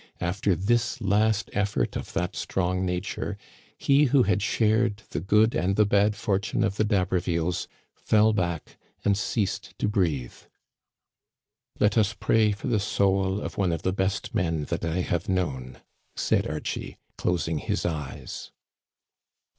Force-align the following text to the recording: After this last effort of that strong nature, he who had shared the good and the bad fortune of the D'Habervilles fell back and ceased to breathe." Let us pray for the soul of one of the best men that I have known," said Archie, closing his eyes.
After 0.19 0.55
this 0.55 0.99
last 0.99 1.51
effort 1.53 1.95
of 1.95 2.11
that 2.13 2.35
strong 2.35 2.83
nature, 2.83 3.37
he 3.77 4.05
who 4.05 4.23
had 4.23 4.41
shared 4.41 5.03
the 5.11 5.19
good 5.19 5.53
and 5.53 5.75
the 5.75 5.85
bad 5.85 6.15
fortune 6.15 6.63
of 6.63 6.77
the 6.77 6.83
D'Habervilles 6.83 7.67
fell 7.93 8.33
back 8.33 8.79
and 9.05 9.15
ceased 9.15 9.77
to 9.77 9.87
breathe." 9.87 10.33
Let 11.79 11.99
us 11.99 12.13
pray 12.19 12.51
for 12.51 12.65
the 12.65 12.79
soul 12.79 13.39
of 13.41 13.59
one 13.59 13.71
of 13.71 13.83
the 13.83 13.93
best 13.93 14.33
men 14.33 14.63
that 14.71 14.83
I 14.83 15.01
have 15.01 15.29
known," 15.29 15.77
said 16.15 16.47
Archie, 16.47 16.97
closing 17.15 17.59
his 17.59 17.85
eyes. 17.85 18.49